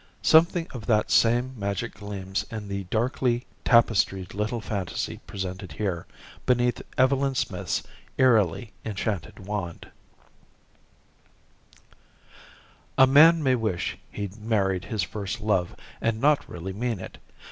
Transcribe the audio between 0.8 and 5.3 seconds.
that same magic gleams in the darkly tapestried little fantasy